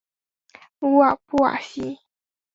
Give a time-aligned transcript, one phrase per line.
[0.79, 1.99] 鲁瓦布瓦西。